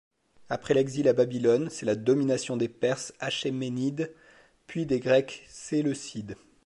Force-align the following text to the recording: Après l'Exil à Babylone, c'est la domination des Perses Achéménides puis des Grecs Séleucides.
Après 0.49 0.73
l'Exil 0.73 1.07
à 1.07 1.13
Babylone, 1.13 1.69
c'est 1.69 1.85
la 1.85 1.93
domination 1.95 2.57
des 2.57 2.69
Perses 2.69 3.13
Achéménides 3.19 4.11
puis 4.65 4.87
des 4.87 4.99
Grecs 4.99 5.45
Séleucides. 5.47 6.37